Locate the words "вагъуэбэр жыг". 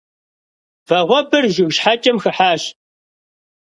0.89-1.69